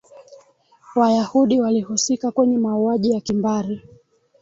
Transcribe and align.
wayahudi 0.95 1.59
walihusika 1.61 2.31
kwenye 2.31 2.57
mauaji 2.57 3.11
ya 3.11 3.19
kimbari 3.21 3.81